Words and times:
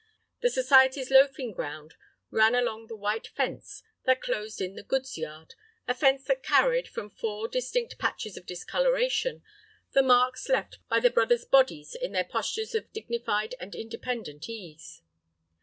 The 0.41 0.49
society's 0.49 1.11
loafing 1.11 1.53
ground 1.53 1.93
ran 2.31 2.55
along 2.55 2.87
the 2.87 2.95
white 2.95 3.27
fence 3.27 3.83
that 4.05 4.19
closed 4.19 4.59
in 4.59 4.73
the 4.73 4.81
"goods" 4.81 5.15
yard, 5.15 5.53
a 5.87 5.93
fence 5.93 6.23
that 6.23 6.41
carried, 6.41 6.87
from 6.87 7.11
four 7.11 7.47
distinct 7.47 7.99
patches 7.99 8.35
of 8.35 8.47
discoloration, 8.47 9.43
the 9.91 10.01
marks 10.01 10.49
left 10.49 10.79
by 10.89 10.99
the 10.99 11.11
brothers' 11.11 11.45
bodies 11.45 11.93
in 11.93 12.13
their 12.13 12.23
postures 12.25 12.73
of 12.73 12.91
dignified 12.91 13.53
and 13.59 13.75
independent 13.75 14.49
ease. 14.49 15.03